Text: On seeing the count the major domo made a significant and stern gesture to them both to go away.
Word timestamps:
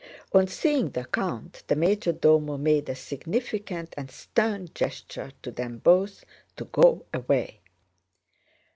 On 0.33 0.47
seeing 0.47 0.89
the 0.89 1.05
count 1.05 1.61
the 1.67 1.75
major 1.75 2.11
domo 2.11 2.57
made 2.57 2.89
a 2.89 2.95
significant 2.95 3.93
and 3.95 4.09
stern 4.09 4.67
gesture 4.73 5.31
to 5.43 5.51
them 5.51 5.77
both 5.77 6.25
to 6.55 6.65
go 6.65 7.05
away. 7.13 7.59